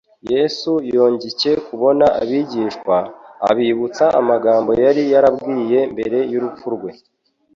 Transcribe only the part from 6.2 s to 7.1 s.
y'urupfu rwe: